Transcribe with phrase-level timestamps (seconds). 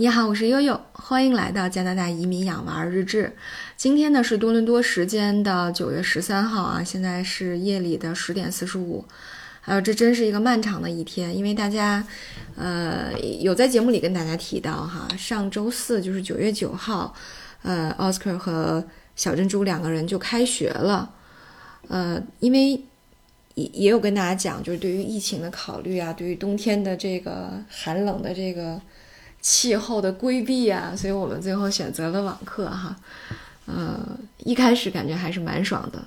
[0.00, 3.34] 你好，我是悠悠，欢迎来到加拿大移民养娃日志。
[3.76, 9.04] 今天呢是多伦多时间的九月十三号啊，现在是夜里的十点四十五。
[9.60, 12.06] 还有，这真是一个漫长的一天，因为大家，
[12.54, 17.12] 呃，有在节目里跟大家提到哈，上周四就是九月九号，
[17.64, 18.84] 呃，奥斯卡和
[19.16, 21.12] 小珍珠两个人就开学了。
[21.88, 22.80] 呃，因为
[23.56, 28.80] 也也有跟大家讲，就是对于疫情的考虑啊，对于冬天的这个寒冷的这个。
[29.40, 32.96] 气候的规避啊，所以我们最后选择了网课哈。
[33.70, 36.02] 嗯，一开始感觉还是蛮爽的，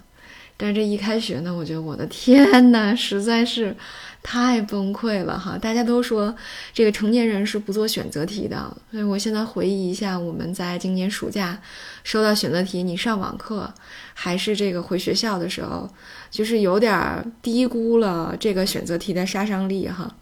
[0.58, 3.76] 但是这一开学呢，我觉得我的天呐，实在是
[4.24, 5.60] 太崩溃了哈！
[5.60, 6.36] 大家都说
[6.74, 11.62] 这个成年人是不做选择题的，所以我现在回忆一下，我们在今年暑假
[12.04, 13.72] 收到选择题，你上网课
[14.16, 15.88] 还是这个回学校的时候，
[16.32, 20.16] 就是有点低估了这个选择题的杀伤力哈。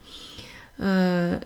[0.75, 1.39] 嗯。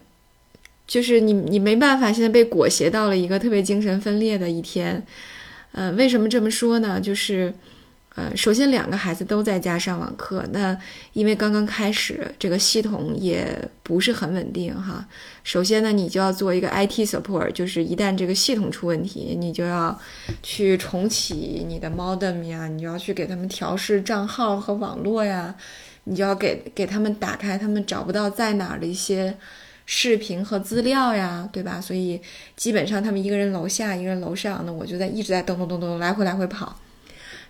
[0.93, 5.04] 就是你，你没办法，现在被裹挟到了一个特别精神分裂的一天。
[5.71, 7.01] 呃，为什么这么说呢？
[7.01, 7.51] 就是，
[8.13, 10.77] 呃，首先两个孩子都在家上网课，那
[11.13, 15.07] 因为刚刚开始，这个系统也不是很稳定哈。
[15.43, 19.99] 首先呢，你就要做一个 IT support，就是一旦这个系统出问题，你就要
[20.43, 25.55] 去重启你的 modem 呀，你就要去给他们调试账号和网络呀，
[26.03, 29.35] 你就要给给他们打开他们找不到在哪儿的一些。
[29.85, 31.81] 视频和资料呀，对吧？
[31.81, 32.21] 所以
[32.55, 36.79] 基本上他们一个人楼下，一个人楼上，那我就在一直在咚咚咚咚来回来回跑。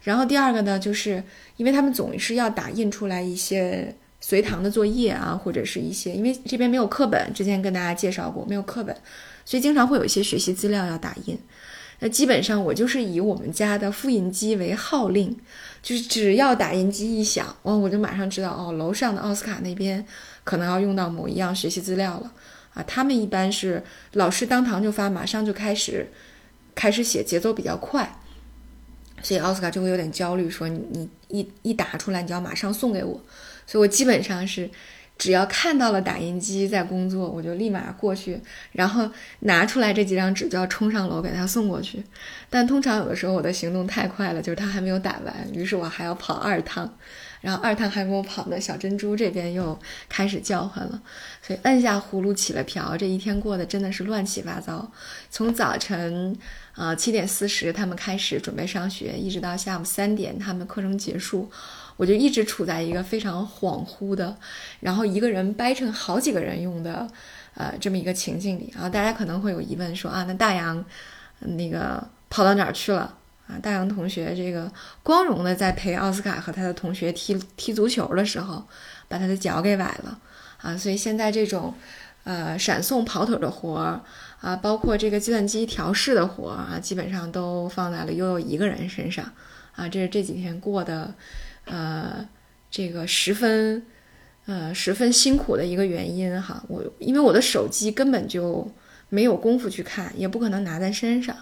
[0.03, 1.23] 然后第二个呢，就是
[1.57, 8.95] 因为他们总是要打印出来一些随堂的作业啊，或者是一些，因为这边没有课本，之前跟大家介绍过没有课本，
[9.45, 11.37] 所以经常会有一些学习资料要打印。
[12.03, 15.33] 那基本上我就是以我们家的复印机为号令，
[15.81, 20.05] 就是只要打印机一响，哦，我就马上知道哦，楼上的奥斯卡那边。
[20.43, 22.29] 可能要用到某一样学习资料了
[22.73, 22.83] 啊！
[22.85, 23.81] 他们一般是
[24.11, 26.05] 老师当堂就发，马上就开始
[26.75, 28.19] 开始写，节奏比较快，
[29.21, 33.21] 所以奥斯卡就会有点焦虑，说你你一一打出来，你就要马上送给我，
[33.65, 34.69] 所以我基本上是。
[35.17, 38.41] 只要看到了打印机在工作，我就立马过去，
[38.71, 39.09] 然后
[39.41, 42.03] 拿出来这几张纸，就要冲上楼给他送过去。
[42.49, 46.91] 但通常有的时候我的行动太快了，就是他还没有打完，于是我还要跑二趟，
[47.41, 49.79] 然后二趟还没有跑呢，小珍珠这边又
[50.09, 51.01] 开始叫唤了，
[51.41, 54.91] 所以摁下葫芦起了瓢，这一天过得真的是乱七八糟。
[55.29, 56.35] 从早晨
[56.73, 61.49] 啊七点四十他们开始准备上学，一直到下午三点他们课程结束。
[61.95, 64.35] 我就一直处在一个非常恍惚的，
[64.79, 67.07] 然后一个人掰成好几个人用的，
[67.53, 68.89] 呃，这么一个情境里啊。
[68.89, 70.83] 大家可能会有疑问，说啊，那大洋
[71.39, 73.15] 那个跑到哪儿去了
[73.47, 73.59] 啊？
[73.61, 74.71] 大洋同学这个
[75.03, 78.65] 光荣的在陪奥斯卡和他的同学踢踢足球的时候，
[79.07, 80.19] 把他的脚给崴了
[80.57, 80.75] 啊。
[80.75, 81.73] 所以现在这种
[82.23, 84.01] 呃闪送跑腿的活儿
[84.41, 89.31] 啊，包括这个计算机调试的活儿啊，基本上都放在了悠悠一个人身上
[89.75, 89.87] 啊。
[89.87, 91.13] 这是这几天过的。
[91.65, 92.27] 呃，
[92.69, 93.83] 这个十分，
[94.45, 96.63] 呃，十分辛苦的一个原因哈。
[96.67, 98.69] 我因为我的手机根本就
[99.09, 101.35] 没有功夫去看，也不可能拿在身上。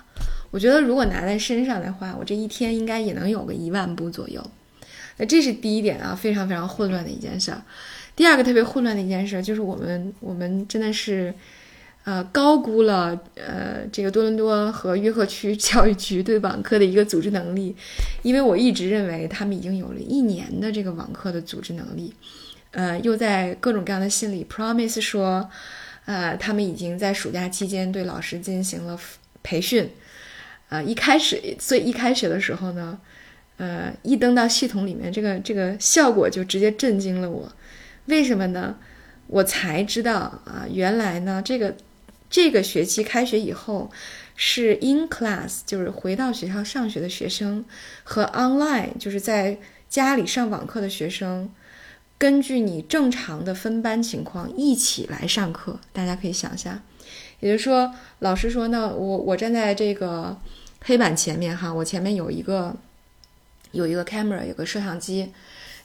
[0.52, 4.46] 我觉得如果拿在身上的话，我这一天应该也能有个一万步左右。
[5.18, 7.62] 那这是第一点啊，非常非常混乱的一件事儿。
[8.16, 11.34] 第二个特别混乱的一件事就是我们我们真的是。
[12.04, 17.76] 呃，高估了呃这个多伦多和约克区教育局对网课的一个组织能力，
[18.24, 22.12] 因为我一直认为他们已经有了一年的这个网课的组织能力，
[22.72, 25.48] 呃，又在各种各样的信里 promise 说，
[26.06, 29.00] 呃，他们已经在暑假期间对老师进行了
[29.44, 29.88] 培训，
[30.70, 32.98] 呃，一开始，所以一开始的时候呢，
[33.58, 37.52] 呃，一登到系统里面，这个这个效果就直接震惊了我，
[38.08, 38.76] 为什么呢？
[39.28, 41.76] 我才知道啊，原来呢这个。
[42.32, 43.92] 这个学期开学以后，
[44.38, 47.66] 是 in class，就是回到学校上学的学生，
[48.04, 49.60] 和 online，就是在
[49.90, 51.50] 家里上网课的学生，
[52.18, 55.78] 根据你正常的分班情况一起来上课。
[55.92, 56.82] 大家可以想一下，
[57.42, 60.40] 也就是说，老师说，那我我站在这个
[60.86, 62.74] 黑板前面哈，我前面有一个
[63.74, 65.34] 有一个 camera，有个摄像机。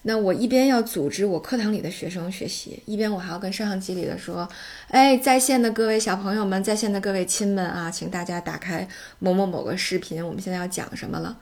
[0.08, 4.48] 那我一边要组织我课堂里的学生学习，一边我还要跟摄像机里的说
[4.88, 8.86] ：“哎，在线的各位小朋友们，在线的各位亲们啊，请大家打开
[9.18, 11.36] 某某某个视频，我们现在要讲什么了。”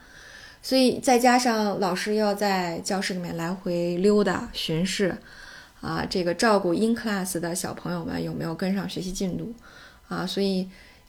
[0.63, 5.15] 所以再加上老师要在教室里面来回溜达巡视，
[5.79, 9.53] 啊，这个照顾 in class 的小朋友们有没有跟上学习进度，
[10.07, 10.67] 啊，所以，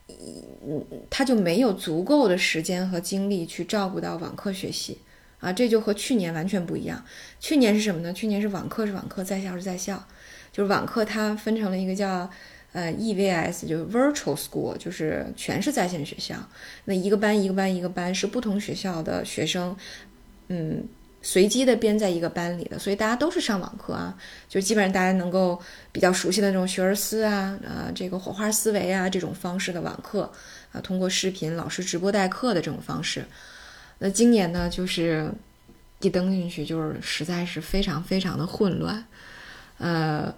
[0.09, 4.99] 嗯，他就没有足够的时间和精力去照顾到网课学习。
[5.39, 7.05] 啊，这就和去年完全不一样。
[7.39, 8.13] 去年是什么呢？
[8.13, 10.03] 去年是网课是网课，在校是在校，
[10.51, 12.29] 就是网课它分成了一个叫
[12.73, 16.37] 呃，EVS 就是 Virtual School，就是全是在线学校。
[16.85, 19.77] 那一个班一个班一个班是不同学校的学生，
[20.49, 20.87] 嗯，
[21.23, 24.17] 随机的编在一个班里的，所以大家都是上网课啊，
[24.49, 25.61] 就基本上大家能够
[25.93, 30.31] 比较熟悉的那种学而思啊，啊，这个火花思维啊这种方式的网课
[30.73, 33.25] 啊，通过视频老师直播代课的这种方式。
[33.99, 35.31] 那今年呢，就是
[36.01, 39.05] 一登进去就是实在是非常非常的混乱，
[39.79, 40.35] 呃。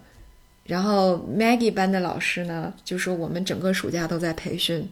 [0.65, 4.87] 然后 Maggie 班的老师呢，就说我们整个暑假都在培训，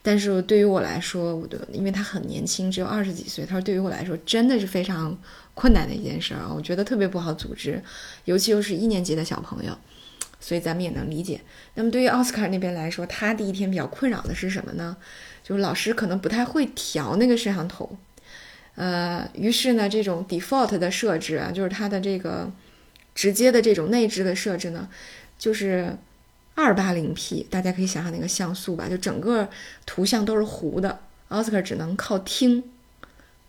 [0.00, 5.14] 但是对于我来说，我的因为他很年轻，只有二十几岁，他说对于我来说真的是非常
[5.52, 7.82] 困难的一件事儿啊，我觉得特别不好组织，
[8.24, 9.76] 尤其又是一年级的小朋友，
[10.40, 11.42] 所以咱们也能理解。
[11.74, 14.96] 那么对于奥斯卡那边来说，他第一天比较困扰的是什么呢？
[15.44, 17.98] 就是老师可能不太会调那个摄像头，
[18.78, 22.48] 呃，于是呢，这种 default 的设置啊，就是它的这个
[23.12, 24.88] 直接的这种内置的设置呢。
[25.36, 25.96] 就是
[26.54, 29.48] 二八零 P，大家可以想象那个像素吧，就整个
[29.84, 31.00] 图像都是糊的。
[31.26, 32.62] 奥斯卡只能靠听，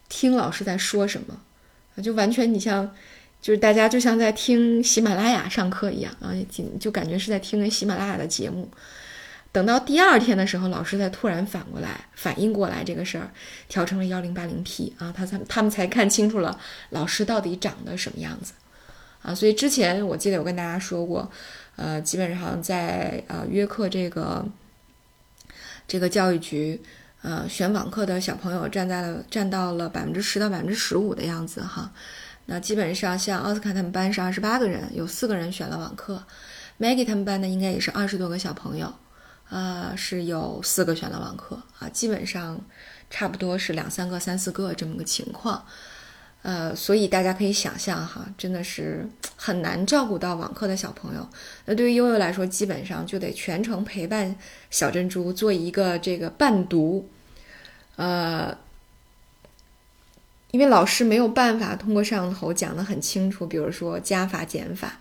[0.08, 1.40] 听老师在说什么，
[2.02, 2.92] 就完全你像，
[3.40, 6.34] 就是大家就像在听喜马拉雅上课一样啊，
[6.80, 8.68] 就感觉是在听喜马拉雅的节目。
[9.52, 13.32] 等到第二天的时候，老师才突然反过来反应过来这个事儿，
[13.68, 16.60] 调成了幺零八零 P 啊，他才他们才看清楚了
[16.90, 18.54] 老师到底长得什么样子
[19.22, 19.34] 啊。
[19.34, 21.32] 所以之前我记得我跟大家说过。
[21.82, 24.46] 呃，基本上在呃约课这个
[25.88, 26.82] 这个教育局，
[27.22, 31.90] 呃选网课的小朋友占在了占到了百分之十到百分之十五的样子哈。
[32.48, 36.22] 那基本上像奥斯卡他们班是二十八个人，有四个人选了网课。
[36.82, 38.94] Maggie 他们班呢应该也是二十多个小朋友，
[39.50, 42.60] 啊是有四个选了网课啊，基本上
[43.10, 45.66] 差不多是两三个、三四个这么个情况。
[46.42, 49.06] 呃，所以大家可以想象哈，真的是
[49.36, 51.28] 很难照顾到网课的小朋友。
[51.66, 54.34] 那对于悠悠来说，基本上就得全程陪伴
[54.70, 57.10] 小珍珠做一个这个伴读。
[57.98, 58.58] 呃，
[60.52, 64.98] 因为老师没有办法通过摄像头讲得很清楚，比如说加法减法。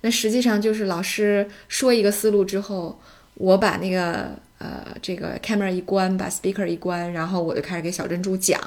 [0.00, 3.00] 那实际上就是老师说一个思路之后，
[3.34, 8.60] 我把那个呃这个 camera 一关，把 speaker 一关，然后我就开始给小珍珠讲。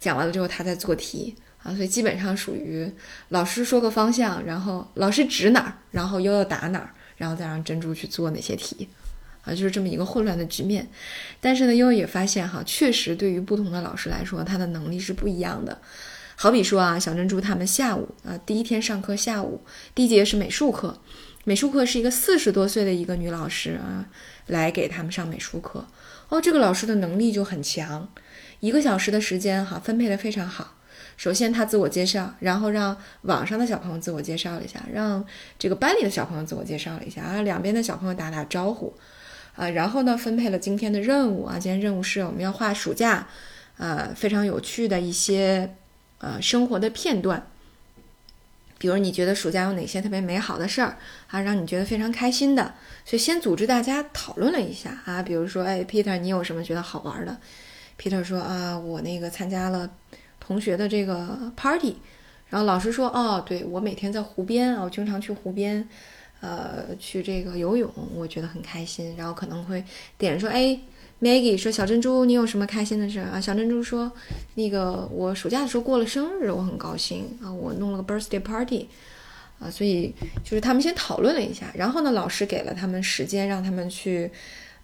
[0.00, 2.88] 讲完了之后，他在做题啊，所以基本上属于
[3.30, 8.88] 老师说个方向，然后老师指哪儿，然后悠悠打哪儿，然后再让珍珠去做哪些题，
[9.42, 10.88] 啊，就是这么一个混乱的局面。
[11.40, 15.76] 但是呢，悠悠也发现哈，确实对于不同的老师来说，他的能力是不一样的。
[16.36, 19.60] 好比说啊，小珍珠他们下午啊，第一天上课下午
[19.96, 20.96] 第一节是美术课，
[21.48, 24.04] 美术课是一个四十多岁的一个女老师啊，
[24.48, 25.82] 来给他们上美术课。
[26.28, 28.06] 哦，这个老师的能力就很强。
[28.60, 30.74] 一个小时的时间，哈，分配的非常好。
[31.16, 35.24] 首先他自我介绍，然后让网上的小朋友自我介绍了一下，让
[35.58, 38.92] 这个班里的小朋友自我介绍了一下啊，两边的小朋友打打招呼，
[39.56, 43.26] 啊，然后呢分配了今天的任务啊，今天任务是我们要画暑假，
[43.78, 45.74] 呃，非常有趣的一些
[46.18, 47.46] 呃生活的片段。
[48.78, 50.96] 比如你觉得暑假有哪些特别美好的事儿
[51.26, 57.36] 啊，让你觉得非常开心的，所以先组织大家讨论了一下啊，比如说，哎，Peter，你有什么觉得好玩的
[58.00, 59.90] ？Peter 说啊，我那个参加了
[60.38, 61.96] 同学的这个 party，
[62.48, 65.88] 然后老师说，哦，对我每天在湖边啊，我经常去湖边，
[66.40, 69.16] 呃，去这个游泳，我觉得很开心。
[69.16, 69.82] 然后可能会
[70.16, 70.78] 点说，哎
[71.20, 73.40] ，Maggie 说，小珍珠，你有什么开心的事啊？
[73.40, 74.10] 小珍珠说，
[74.54, 78.88] 那个我暑假的时候过了生日，我很高兴啊，我弄了个 birthday party，
[79.58, 84.30] 啊，所以就是他们先讨论了一下，然后呢，老师给了他们时间，让他们去。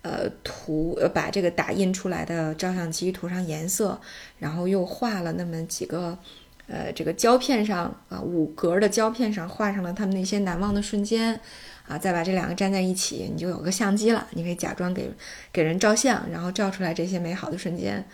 [0.06, 3.98] 呃，涂呃，把这个打印出来的照相机涂上颜色，
[4.38, 6.18] 然后又画了那么几个，
[6.66, 11.40] 呃，这个胶片上啊，五格的胶片上画上了他们那些难忘的瞬间，
[11.86, 15.10] 啊，再把这两个粘在一起，你就有个相机了，你可以假装给
[15.52, 18.04] 给人照相，然后照出来这些美好的瞬间。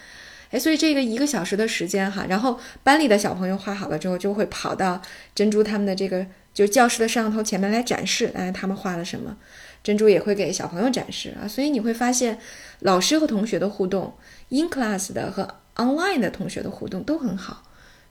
[0.51, 5.01] 哎，所以这个一个小时的时间哈，然后班里的小朋友画好了之后，就会跑到
[5.35, 9.37] 珍珠他们的这个就教室的摄像头前面来展示，哎，他们画了什么。
[9.83, 12.39] 珍珠也会给小朋友展示啊，所以你会发现，
[12.81, 14.13] 老师和同学的互动
[14.51, 17.63] ，in class 的和 online 的同学的互动都很好，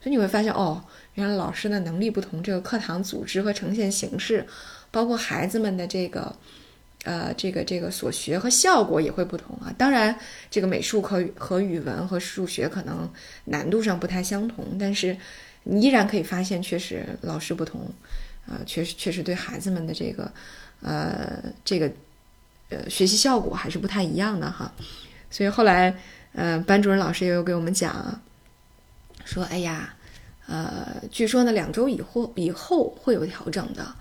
[0.01, 4.47] 所以你会发现哦，原来老师的能力不同，这个课堂组织和呈现形式，
[4.91, 6.35] 包括孩子们的这个，
[7.03, 9.73] 呃，这个这个所学和效果也会不同啊。
[9.77, 10.17] 当然，
[10.49, 13.09] 这个美术课和语文和数学可能
[13.45, 15.15] 难度上不太相同，但是
[15.63, 17.81] 你依然可以发现，确实老师不同，
[18.47, 20.31] 啊，确实确实对孩子们的这个。
[20.81, 21.91] 呃，这个
[22.69, 24.71] 呃学习效果还是不太一样的哈，
[25.29, 25.93] 所以后来
[26.31, 28.21] 呃班主任老师也有给我们讲，
[29.25, 29.93] 说哎呀，
[30.47, 33.93] 呃据说呢两周以后以后会有调整的，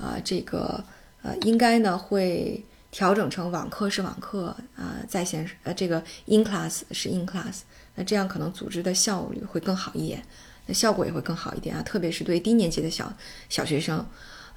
[0.00, 0.82] 啊这个
[1.22, 7.60] 呃应该呢会调整成网课是网课啊，在线呃这个 in class 是 in class，
[7.94, 10.22] 那这样可能组织的效率会更好一点，
[10.66, 13.12] 那效果也会更好一点啊，特别是对低年级的小
[13.48, 14.04] 小学生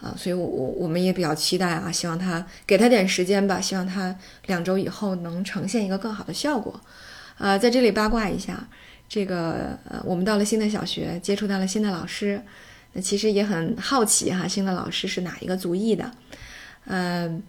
[0.01, 4.15] 啊，所以我我我们也比较期待啊，希望他给他点时间吧，希望他
[4.47, 6.79] 两周以后能呈现一个更好的效果。
[7.37, 8.67] 呃，在这里八卦一下，
[9.07, 12.41] 这个呃我们到了新的小学，接触到了新的老师，
[12.93, 16.11] 那其实也很好奇哈，新的老师是哪一个族裔的？
[16.85, 17.43] 嗯。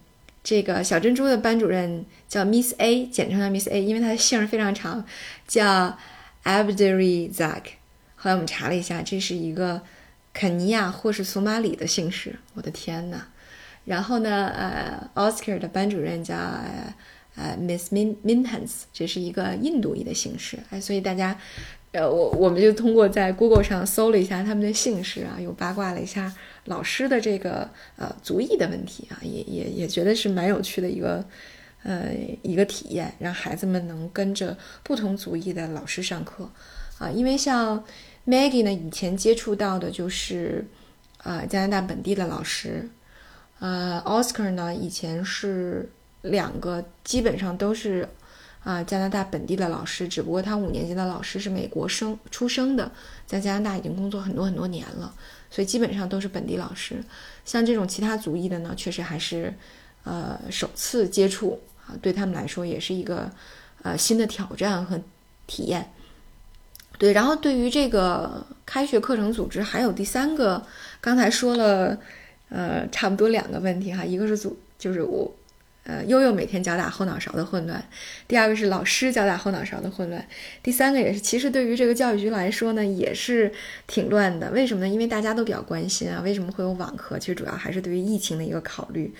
[0.47, 5.03] 这个小珍珠的班主任叫 Miss A，简称叫 Miss A，因为她的姓非常长，
[5.47, 5.97] 叫
[6.43, 7.61] Abdurizak。
[8.15, 9.81] 后来我们查了一下，这是一个
[10.35, 12.35] 肯尼亚或是索马里的姓氏。
[12.53, 13.21] 我的天呐！
[13.85, 16.35] 然后呢，呃，Oscar 的班主任叫
[17.35, 20.59] 呃 Miss Min Minhans，这是一个印度裔的姓氏。
[20.69, 21.39] 哎，所以大家，
[21.95, 26.33] 呃，我我们就通过在 Google 上搜了一下他们的姓氏啊，又八卦了一下。
[26.65, 31.23] 老师的这个呃族裔的问题啊，也也也觉得是蛮有趣的一个
[31.83, 32.11] 呃
[32.41, 36.49] 一个体验，让孩子们能跟着不同族裔的老师上课
[36.97, 37.81] 啊，因为像
[38.27, 40.67] Maggie 呢，以前接触到的就是
[41.19, 42.89] 啊加拿大本地的老师，
[43.59, 45.89] 呃 Oscar 呢以前是
[46.23, 48.09] 两个基本上都是
[48.65, 52.91] 啊加拿大本地的老师，只不过他五年级的老师是美国生出生的，
[53.25, 55.13] 在加拿大已经工作很多很多年了。
[55.51, 57.01] 所以基本上都是本地老师，
[57.45, 59.53] 像这种其他族裔的呢，确实还是，
[60.03, 63.31] 呃，首次接触啊，对他们来说也是一个，
[63.83, 64.99] 呃，新的挑战和
[65.47, 65.91] 体验。
[66.97, 70.65] 对，然后对于这个开学课程组织，还有第三个，
[70.99, 71.97] 刚才说了，
[72.49, 75.31] 呃，差不多两个问题哈，一个是组，就是我。
[75.85, 77.87] 呃，悠悠每天脚打后脑勺的混乱。
[78.27, 80.27] 第二个是老师脚打后脑勺的混乱。
[80.63, 83.51] 第三个也是，其实对于这个教育局来说呢，也是
[83.85, 84.49] 挺乱的。
[84.49, 84.89] 为什么呢？
[84.91, 87.19] 因为大家都比较关心啊，为什么会有网课？
[87.19, 89.13] 其实主要还是对于疫情的一个考虑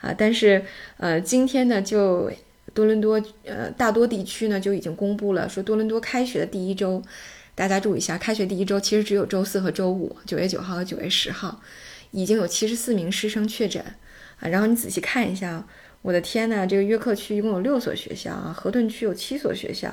[0.00, 0.14] 啊。
[0.16, 0.64] 但是
[0.96, 2.32] 呃，今天呢，就
[2.72, 7.02] 多伦多呃大多地区呢就已经公布了，说多伦多开学的第一周，
[7.54, 11.60] 大家注意一下，开学第一周其实只有周四和周五，九月九号和九月十号，
[12.12, 13.84] 已经有七十四名师生确诊
[14.40, 14.48] 啊。
[14.48, 15.66] 然后你仔细看一下。
[16.06, 19.92] 我的天呐，这个约克区一共有六所学校啊，河顿区有七所学校，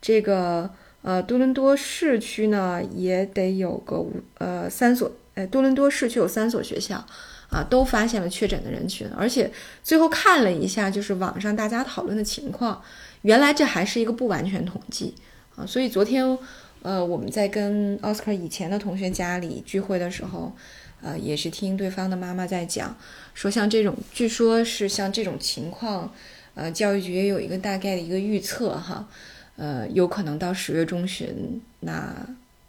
[0.00, 0.70] 这个
[1.02, 7.04] 呃多伦多市区呢也得有个五呃三所，哎，多伦多市区有三所学校
[7.50, 9.50] 啊，都发现了确诊的人群，而且
[9.82, 12.80] 最后看了一下，就是网上大家讨论的情况，
[13.22, 15.12] 原来这还是一个不完全统计
[15.56, 16.38] 啊，所以昨天
[16.82, 20.52] 呃我们在跟奥斯卡以前的同学家里聚会的时候。
[21.00, 22.96] 呃，也是听对方的妈妈在讲，
[23.34, 26.12] 说像这种，据说是像这种情况，
[26.54, 29.08] 呃，教育局也有一个大概的一个预测哈，
[29.56, 32.12] 呃，有可能到十月中旬，那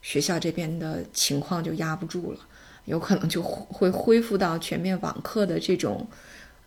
[0.03, 2.39] 学校这边的情况就压不住了，
[2.85, 6.07] 有可能就会恢复到全面网课的这种，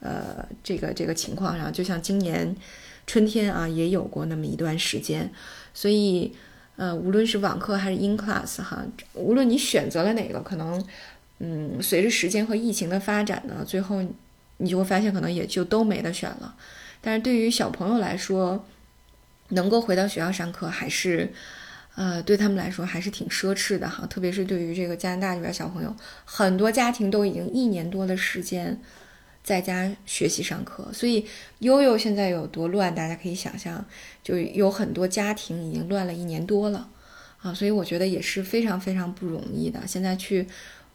[0.00, 2.56] 呃，这个这个情况上，就像今年
[3.06, 5.32] 春天啊，也有过那么一段时间，
[5.72, 6.34] 所以，
[6.74, 10.84] 呃，无论是网课还是 in class 哈，无论你选择了哪个，可能。
[11.44, 14.00] 嗯，随着时间和疫情的发展呢，最后
[14.58, 16.54] 你就会发现，可能也就都没得选了。
[17.00, 18.64] 但是对于小朋友来说，
[19.48, 21.32] 能够回到学校上课，还是
[21.96, 24.06] 呃，对他们来说还是挺奢侈的哈。
[24.06, 25.92] 特别是对于这个加拿大这边小朋友，
[26.24, 28.80] 很多家庭都已经一年多的时间
[29.42, 31.26] 在家学习上课，所以
[31.58, 33.84] 悠悠现在有多乱，大家可以想象，
[34.22, 36.88] 就有很多家庭已经乱了一年多了
[37.42, 37.52] 啊。
[37.52, 39.80] 所以我觉得也是非常非常不容易的。
[39.88, 40.46] 现在去。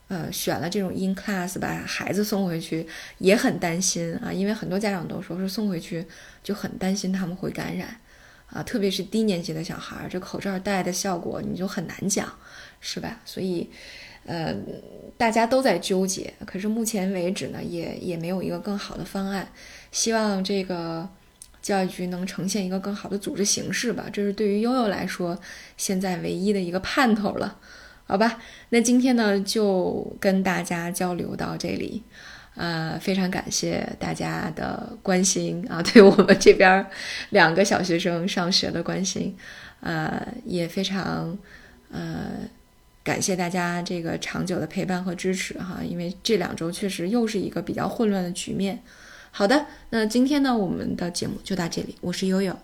[0.08, 2.88] 呃，选了这种 in class 把孩子送回去
[3.18, 6.06] 也很担心啊，因为很多家长都说是送回去
[6.42, 8.00] 就很担心他们会感染
[8.50, 12.32] 啊，特别是低年级的小孩，这口罩戴的效果你就很难讲，
[12.80, 13.20] 是吧？
[13.26, 13.70] 所以，
[14.26, 14.56] 呃，
[15.18, 19.52] 大家都在纠结，可是目前为止呢，也也没有一个更好的方案。
[19.92, 21.10] 希望这个
[21.62, 25.38] 教育局能呈现一个更好的组织形式吧，这是对于悠悠来说
[25.76, 27.60] 现在唯一的一个盼头了。
[28.08, 32.02] 好吧，那今天呢就跟大家交流到这里，
[32.56, 36.86] 呃，非常感谢大家的关心啊，对我们这边
[37.32, 39.36] 两个小学生上学的关心，
[39.82, 41.38] 呃，也非常
[41.92, 42.30] 呃
[43.04, 48.82] 感谢大家这个长久的陪伴和支持哈，因为这两周确实又是一个比较混乱的局面。
[49.32, 52.58] 好的，那今天呢我们的节目就到这里，我是悠悠。